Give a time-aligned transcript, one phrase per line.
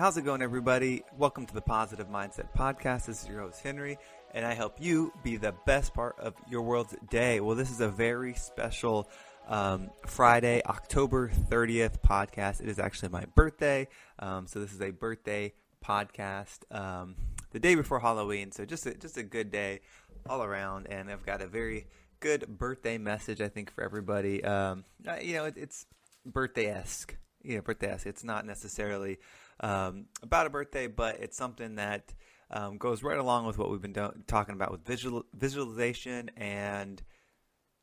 [0.00, 1.02] How's it going, everybody?
[1.18, 3.04] Welcome to the Positive Mindset Podcast.
[3.04, 3.98] This is your host, Henry,
[4.32, 7.38] and I help you be the best part of your world's day.
[7.40, 9.10] Well, this is a very special
[9.46, 12.62] um, Friday, October 30th podcast.
[12.62, 13.88] It is actually my birthday.
[14.18, 15.52] Um, so, this is a birthday
[15.84, 17.14] podcast um,
[17.50, 18.52] the day before Halloween.
[18.52, 19.80] So, just a, just a good day
[20.26, 20.86] all around.
[20.86, 21.88] And I've got a very
[22.20, 24.42] good birthday message, I think, for everybody.
[24.42, 24.86] Um,
[25.20, 25.84] you know, it, it's
[26.24, 27.14] birthday esque.
[27.42, 28.06] You know, birthday esque.
[28.06, 29.18] It's not necessarily
[29.60, 32.12] um, about a birthday, but it's something that
[32.50, 37.02] um, goes right along with what we've been do- talking about with visual visualization and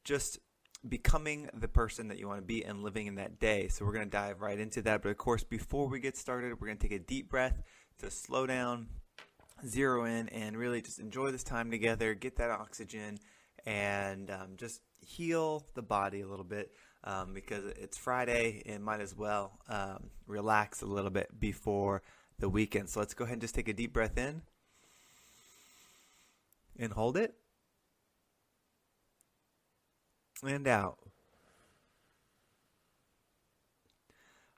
[0.04, 0.40] just
[0.88, 3.68] becoming the person that you want to be and living in that day.
[3.68, 5.02] So we're going to dive right into that.
[5.02, 7.62] But of course, before we get started, we're going to take a deep breath
[8.00, 8.88] to slow down,
[9.66, 13.18] zero in, and really just enjoy this time together, get that oxygen,
[13.66, 16.72] and um, just heal the body a little bit
[17.04, 22.02] um, because it's Friday and might as well um, relax a little bit before
[22.40, 22.90] the weekend.
[22.90, 24.42] So let's go ahead and just take a deep breath in
[26.78, 27.36] and hold it
[30.44, 30.98] and out.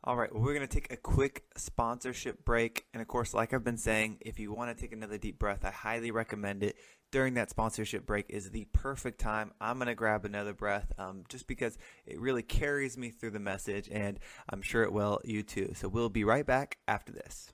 [0.04, 2.86] All right, well, we're going to take a quick sponsorship break.
[2.94, 5.66] And of course, like I've been saying, if you want to take another deep breath,
[5.66, 6.78] I highly recommend it
[7.12, 9.52] during that sponsorship break is the perfect time.
[9.60, 13.40] I'm going to grab another breath um, just because it really carries me through the
[13.40, 15.74] message, and I'm sure it will you too.
[15.76, 17.54] So we'll be right back after this.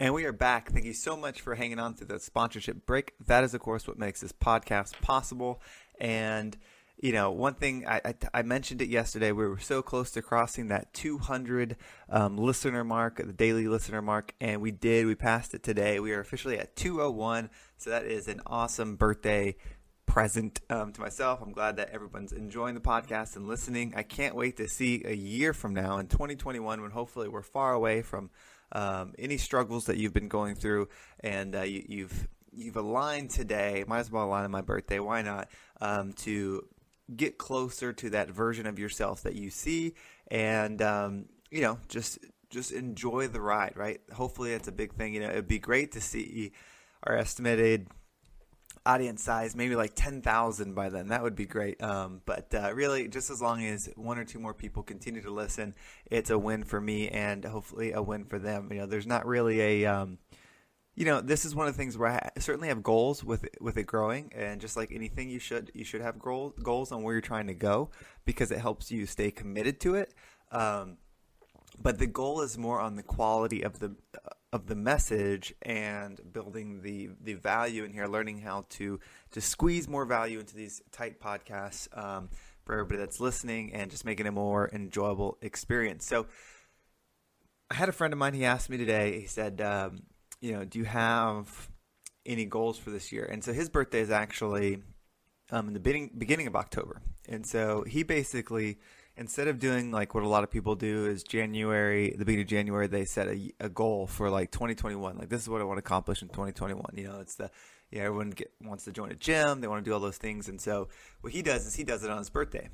[0.00, 0.70] And we are back.
[0.72, 3.12] Thank you so much for hanging on through the sponsorship break.
[3.26, 5.60] That is, of course, what makes this podcast possible.
[6.00, 6.56] And,
[7.02, 10.22] you know, one thing I, I, I mentioned it yesterday, we were so close to
[10.22, 11.76] crossing that 200
[12.08, 15.04] um, listener mark, the daily listener mark, and we did.
[15.04, 16.00] We passed it today.
[16.00, 17.50] We are officially at 201.
[17.76, 19.56] So that is an awesome birthday
[20.06, 21.42] present um, to myself.
[21.42, 23.92] I'm glad that everyone's enjoying the podcast and listening.
[23.94, 27.74] I can't wait to see a year from now in 2021 when hopefully we're far
[27.74, 28.30] away from
[28.72, 30.88] um, any struggles that you've been going through,
[31.20, 33.84] and uh, you, you've you've aligned today.
[33.86, 34.98] Might as well align on my birthday.
[34.98, 35.48] Why not?
[35.80, 36.66] Um, to
[37.14, 39.94] get closer to that version of yourself that you see,
[40.28, 42.18] and um, you know, just
[42.50, 43.72] just enjoy the ride.
[43.76, 44.00] Right?
[44.12, 45.14] Hopefully, it's a big thing.
[45.14, 46.52] You know, it'd be great to see
[47.04, 47.88] our estimated
[48.86, 51.08] audience size, maybe like 10,000 by then.
[51.08, 51.82] That would be great.
[51.82, 55.30] Um, but uh, really, just as long as one or two more people continue to
[55.30, 55.74] listen,
[56.10, 58.68] it's a win for me and hopefully a win for them.
[58.72, 60.18] You know, there's not really a, um,
[60.94, 63.76] you know, this is one of the things where I certainly have goals with with
[63.76, 67.14] it growing, and just like anything, you should you should have goals goals on where
[67.14, 67.90] you're trying to go
[68.24, 70.12] because it helps you stay committed to it.
[70.50, 70.98] Um,
[71.80, 73.94] but the goal is more on the quality of the
[74.52, 78.98] of the message and building the the value in here, learning how to
[79.32, 82.28] to squeeze more value into these tight podcasts um,
[82.64, 86.04] for everybody that's listening, and just making a more enjoyable experience.
[86.04, 86.26] So,
[87.70, 88.34] I had a friend of mine.
[88.34, 89.20] He asked me today.
[89.20, 90.02] He said, um,
[90.40, 91.68] "You know, do you have
[92.26, 94.82] any goals for this year?" And so his birthday is actually
[95.50, 98.78] um, in the beginning beginning of October, and so he basically
[99.16, 102.48] instead of doing like what a lot of people do is January, the beginning of
[102.48, 105.18] January, they set a, a goal for like 2021.
[105.18, 106.94] Like this is what I want to accomplish in 2021.
[106.96, 107.50] You know, it's the
[107.90, 110.48] yeah everyone get, wants to join a gym, they want to do all those things,
[110.48, 110.88] and so
[111.20, 112.68] what he does is he does it on his birthday,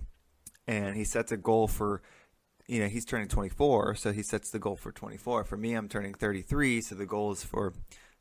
[0.66, 2.02] and he sets a goal for.
[2.68, 5.44] You know, he's turning 24, so he sets the goal for 24.
[5.44, 7.74] For me, I'm turning 33, so the goal is for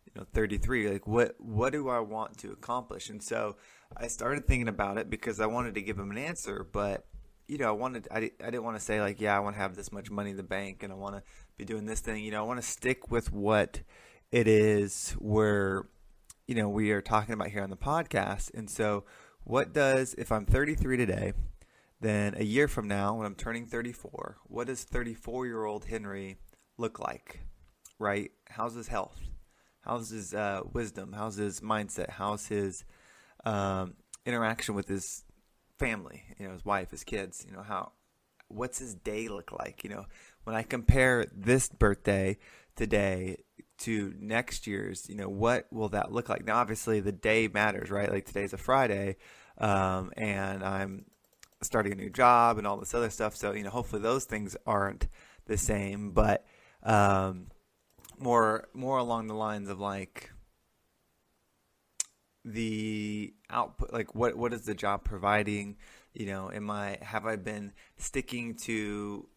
[0.06, 3.56] you know 33 like what what do i want to accomplish and so
[3.98, 7.08] i started thinking about it because i wanted to give him an answer but
[7.48, 9.62] you know, I wanted, I, I didn't want to say like, yeah, I want to
[9.62, 11.24] have this much money in the bank and I want to
[11.58, 12.24] be doing this thing.
[12.24, 13.82] You know, I want to stick with what
[14.32, 15.88] it is where,
[16.48, 18.54] you know, we are talking about here on the podcast.
[18.54, 19.04] And so,
[19.44, 21.34] what does, if I'm 33 today,
[22.02, 26.38] then a year from now, when I'm turning 34, what does 34 year old Henry
[26.78, 27.42] look like?
[28.00, 28.32] Right?
[28.50, 29.20] How's his health?
[29.82, 31.14] How's his uh, wisdom?
[31.14, 32.10] How's his mindset?
[32.10, 32.84] How's his
[33.46, 33.94] um,
[34.26, 35.25] interaction with his
[35.78, 37.92] family, you know, his wife, his kids, you know, how
[38.48, 39.84] what's his day look like?
[39.84, 40.06] You know,
[40.44, 42.38] when I compare this birthday
[42.76, 43.38] today
[43.80, 46.46] to next year's, you know, what will that look like?
[46.46, 48.12] Now, obviously, the day matters, right?
[48.12, 49.18] Like today's a Friday,
[49.58, 51.06] um, and I'm
[51.62, 53.36] starting a new job and all this other stuff.
[53.36, 55.08] So, you know, hopefully those things aren't
[55.48, 56.12] the same.
[56.12, 56.46] But,
[56.84, 57.48] um,
[58.18, 60.32] more more along the lines of like
[62.46, 65.78] the output like what what is the job providing?
[66.14, 69.28] You know am i have i been sticking to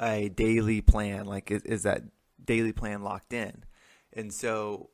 [0.00, 1.26] a daily plan?
[1.26, 2.02] Like is, is that
[2.42, 3.64] daily plan locked in?
[4.14, 4.88] And so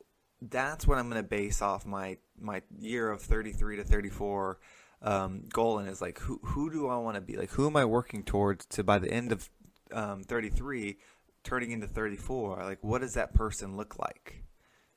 [0.51, 4.59] that's what i'm going to base off my my year of 33 to 34
[5.03, 7.37] um, goal and is like who who do i want to be?
[7.37, 9.49] Like who am i working towards to by the end of
[9.93, 10.99] um, 33
[11.45, 14.42] turning into 34 like what does that person look like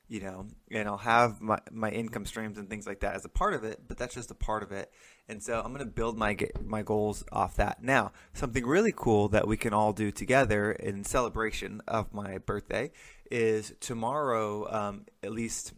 [0.08, 3.28] you know, and I'll have my, my income streams and things like that as a
[3.28, 4.92] part of it, but that's just a part of it.
[5.28, 7.82] And so I'm going to build my my goals off that.
[7.82, 12.92] Now, something really cool that we can all do together in celebration of my birthday
[13.30, 14.72] is tomorrow.
[14.72, 15.74] Um, at least,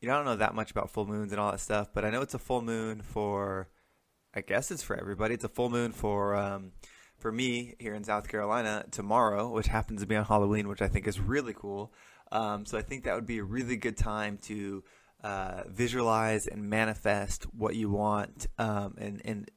[0.00, 2.04] you know, I don't know that much about full moons and all that stuff, but
[2.04, 3.68] I know it's a full moon for.
[4.32, 5.34] I guess it's for everybody.
[5.34, 6.72] It's a full moon for um,
[7.18, 10.88] for me here in South Carolina tomorrow, which happens to be on Halloween, which I
[10.88, 11.92] think is really cool.
[12.32, 14.84] Um, so I think that would be a really good time to
[15.22, 19.50] uh, visualize and manifest what you want um, and, and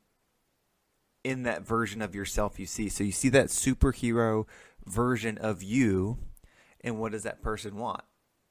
[1.23, 2.89] in that version of yourself you see.
[2.89, 4.45] So you see that superhero
[4.85, 6.17] version of you
[6.81, 8.01] and what does that person want?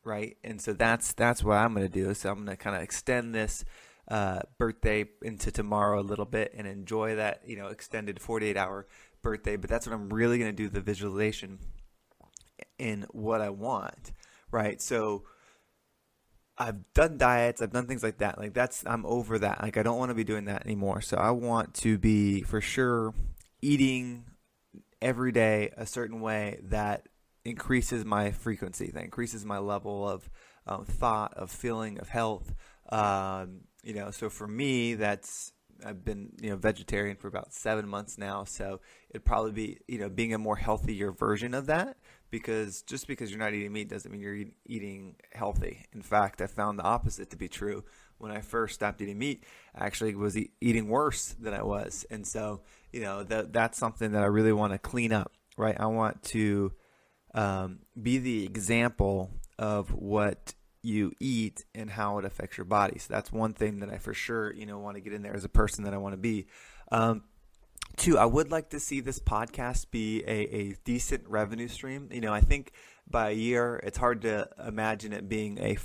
[0.05, 0.37] Right.
[0.43, 2.13] And so that's that's what I'm going to do.
[2.15, 3.65] So I'm going to kind of extend this
[4.09, 8.87] uh, birthday into tomorrow a little bit and enjoy that, you know, extended 48 hour
[9.23, 9.57] birthday.
[9.57, 11.61] But that's what I'm really going to do the visualization
[12.83, 14.11] in what I want,
[14.51, 14.83] right?
[14.83, 15.23] So
[16.59, 18.39] I've done diets, I've done things like that.
[18.39, 19.63] Like that's I'm over that.
[19.63, 21.01] Like I don't want to be doing that anymore.
[21.01, 23.15] So I want to be for sure
[23.61, 24.25] eating
[25.01, 27.09] every day a certain way that
[27.45, 30.29] increases my frequency, that increases my level of
[30.67, 32.53] um, thought, of feeling, of health.
[32.89, 35.53] Um, you know, so for me, that's
[35.85, 38.81] I've been you know vegetarian for about seven months now, so
[39.11, 41.97] it'd probably be you know being a more healthier version of that
[42.31, 45.87] because just because you're not eating meat doesn't mean you're eating healthy.
[45.93, 47.85] In fact, I found the opposite to be true.
[48.19, 49.45] When I first stopped eating meat,
[49.75, 52.63] I actually was eating worse than I was, and so
[52.93, 55.33] you know that that's something that I really want to clean up.
[55.57, 56.73] Right, I want to
[57.35, 62.99] um, be the example of what you eat and how it affects your body.
[62.99, 65.35] So that's one thing that I for sure you know want to get in there
[65.35, 66.47] as a person that I want to be.
[66.91, 67.25] Um,
[67.97, 72.09] Two, I would like to see this podcast be a, a decent revenue stream.
[72.11, 72.73] You know, I think
[73.09, 75.77] by a year, it's hard to imagine it being a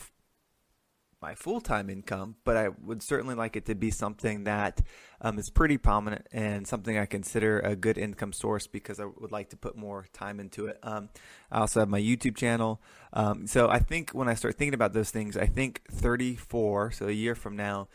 [1.22, 4.81] my full time income, but I would certainly like it to be something that
[5.22, 9.31] um, is pretty prominent and something I consider a good income source because I would
[9.31, 10.78] like to put more time into it.
[10.84, 11.10] Um,
[11.52, 12.81] I also have my YouTube channel.
[13.14, 17.08] Um, so I think when I start thinking about those things, I think 34, so
[17.08, 17.88] a year from now,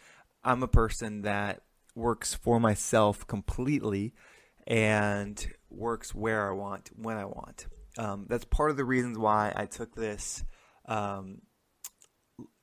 [0.43, 1.63] I'm a person that
[1.95, 4.15] works for myself completely
[4.67, 7.67] and works where I want, when I want.
[7.99, 10.45] Um, that's part of the reasons why I took this
[10.87, 11.43] um,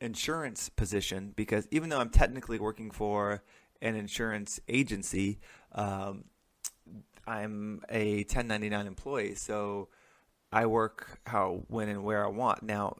[0.01, 3.43] insurance position because even though I'm technically working for
[3.81, 5.39] an insurance agency,
[5.73, 6.25] um,
[7.27, 9.35] I'm a 1099 employee.
[9.35, 9.89] So
[10.51, 12.63] I work how, when, and where I want.
[12.63, 12.97] Now,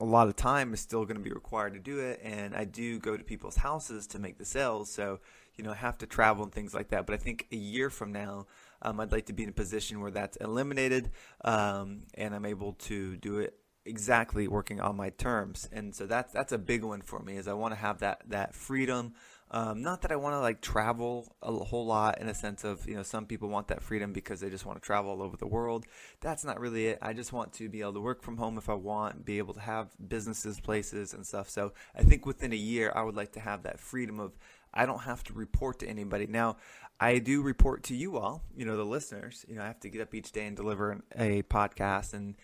[0.00, 2.64] a lot of time is still going to be required to do it, and I
[2.64, 4.92] do go to people's houses to make the sales.
[4.92, 5.20] So
[5.56, 7.06] you know I have to travel and things like that.
[7.06, 8.46] But I think a year from now,
[8.82, 11.10] um, I'd like to be in a position where that's eliminated,
[11.44, 15.68] um, and I'm able to do it exactly working on my terms.
[15.72, 17.36] And so that's that's a big one for me.
[17.36, 19.14] Is I want to have that that freedom.
[19.54, 22.88] Um, not that I want to like travel a whole lot in a sense of,
[22.88, 25.36] you know, some people want that freedom because they just want to travel all over
[25.36, 25.84] the world.
[26.22, 26.98] That's not really it.
[27.02, 29.52] I just want to be able to work from home if I want, be able
[29.52, 31.50] to have businesses, places, and stuff.
[31.50, 34.32] So I think within a year, I would like to have that freedom of
[34.72, 36.26] I don't have to report to anybody.
[36.26, 36.56] Now,
[36.98, 39.44] I do report to you all, you know, the listeners.
[39.48, 42.36] You know, I have to get up each day and deliver a podcast and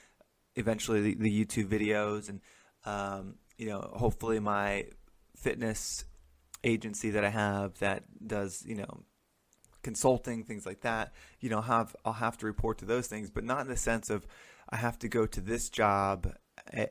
[0.59, 2.41] eventually the, the YouTube videos and,
[2.85, 4.87] um, you know, hopefully my
[5.37, 6.05] fitness
[6.65, 9.05] agency that I have that does, you know,
[9.83, 13.45] consulting, things like that, you know, have I'll have to report to those things, but
[13.45, 14.27] not in the sense of
[14.69, 16.35] I have to go to this job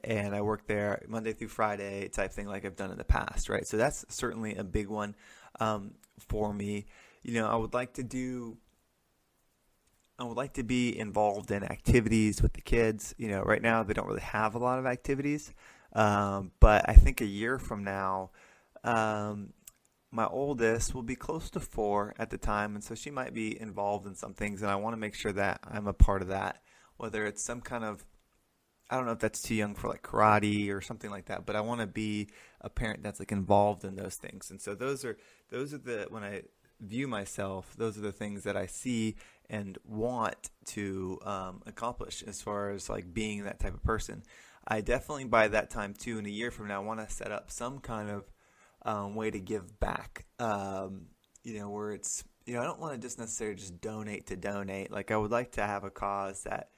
[0.03, 3.49] and I work there Monday through Friday type thing like I've done in the past,
[3.49, 3.67] right?
[3.67, 5.15] So that's certainly a big one
[5.59, 5.95] um,
[6.29, 6.85] for me.
[7.21, 8.57] You know, I would like to do.
[10.19, 13.13] I would like to be involved in activities with the kids.
[13.17, 15.53] You know, right now they don't really have a lot of activities,
[15.93, 18.31] um, but I think a year from now,
[18.83, 19.53] um,
[20.11, 23.59] my oldest will be close to four at the time, and so she might be
[23.59, 26.29] involved in some things, and I want to make sure that I'm a part of
[26.29, 26.61] that,
[26.97, 28.03] whether it's some kind of
[28.89, 31.55] I don't know if that's too young for like karate or something like that, but
[31.55, 32.29] I want to be
[32.61, 34.49] a parent that's like involved in those things.
[34.49, 35.17] And so those are
[35.49, 36.43] those are the when I
[36.79, 39.15] view myself, those are the things that I see
[39.49, 44.23] and want to um, accomplish as far as like being that type of person.
[44.67, 47.51] I definitely by that time too, in a year from now, want to set up
[47.51, 48.25] some kind of
[48.83, 50.25] um, way to give back.
[50.39, 51.07] Um,
[51.43, 54.35] you know, where it's you know I don't want to just necessarily just donate to
[54.35, 54.91] donate.
[54.91, 56.69] Like I would like to have a cause that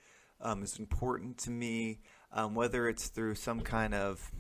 [0.42, 2.00] um, is important to me,
[2.32, 4.32] um, whether it's through some kind of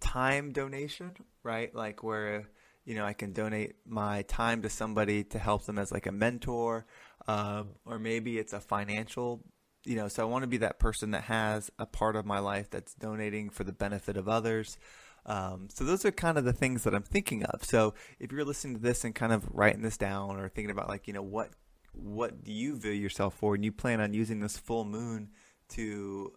[0.00, 1.74] time donation, right?
[1.74, 2.48] Like where
[2.84, 6.12] you know I can donate my time to somebody to help them as like a
[6.12, 6.86] mentor,
[7.26, 9.42] um, or maybe it's a financial.
[9.86, 12.38] You know, so I want to be that person that has a part of my
[12.38, 14.78] life that's donating for the benefit of others.
[15.26, 17.64] Um, so those are kind of the things that I'm thinking of.
[17.64, 20.88] So if you're listening to this and kind of writing this down or thinking about
[20.88, 21.50] like, you know, what
[21.92, 25.30] what do you view yourself for, and you plan on using this full moon
[25.68, 26.32] to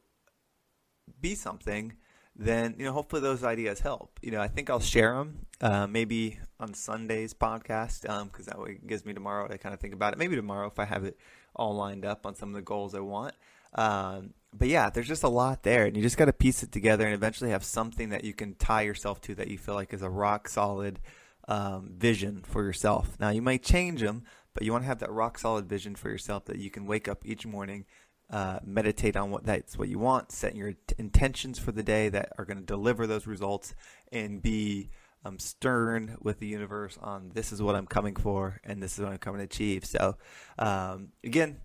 [1.19, 1.95] be something,
[2.37, 4.19] then you know hopefully those ideas help.
[4.21, 8.59] You know, I think I'll share them uh, maybe on Sunday's podcast because um, that
[8.59, 10.19] way gives me tomorrow to kind of think about it.
[10.19, 11.17] Maybe tomorrow if I have it
[11.55, 13.33] all lined up on some of the goals I want.
[13.73, 16.71] Um, but yeah, there's just a lot there, and you just got to piece it
[16.71, 19.93] together and eventually have something that you can tie yourself to that you feel like
[19.93, 20.99] is a rock solid
[21.47, 23.17] um, vision for yourself.
[23.19, 26.09] Now you might change them, but you want to have that rock solid vision for
[26.09, 27.85] yourself that you can wake up each morning
[28.29, 32.09] uh, meditate on what that's what you want, set your t- intentions for the day
[32.09, 33.73] that are going to deliver those results,
[34.11, 34.89] and be
[35.25, 39.03] um, stern with the universe on this is what I'm coming for and this is
[39.03, 39.85] what I'm coming to achieve.
[39.85, 40.15] So,
[40.59, 41.57] um, again,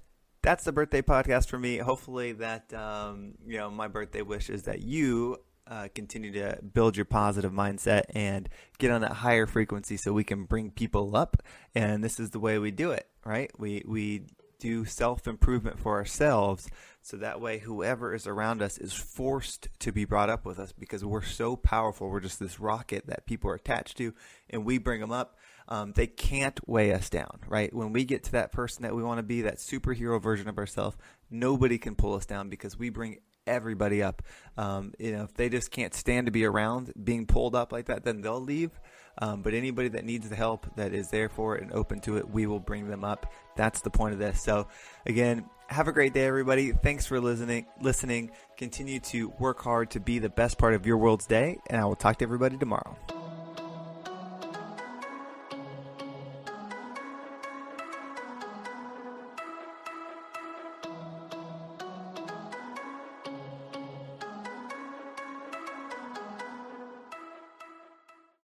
[0.42, 1.78] that's the birthday podcast for me.
[1.78, 6.96] Hopefully, that um, you know my birthday wish is that you uh, continue to build
[6.96, 11.42] your positive mindset and get on that higher frequency so we can bring people up.
[11.74, 13.50] And this is the way we do it, right?
[13.58, 14.26] We we
[14.62, 16.68] do self improvement for ourselves
[17.02, 20.72] so that way whoever is around us is forced to be brought up with us
[20.72, 22.08] because we're so powerful.
[22.08, 24.14] We're just this rocket that people are attached to
[24.48, 25.36] and we bring them up.
[25.68, 27.74] Um, they can't weigh us down, right?
[27.74, 30.58] When we get to that person that we want to be, that superhero version of
[30.58, 30.96] ourselves,
[31.28, 34.22] nobody can pull us down because we bring everybody up.
[34.56, 37.86] Um, you know, if they just can't stand to be around being pulled up like
[37.86, 38.70] that, then they'll leave.
[39.18, 42.16] Um, but anybody that needs the help, that is there for it and open to
[42.16, 43.30] it, we will bring them up.
[43.56, 44.42] That's the point of this.
[44.42, 44.68] So,
[45.06, 46.72] again, have a great day, everybody.
[46.72, 47.66] Thanks for listening.
[47.80, 48.30] Listening.
[48.56, 51.84] Continue to work hard to be the best part of your world's day, and I
[51.84, 52.96] will talk to everybody tomorrow.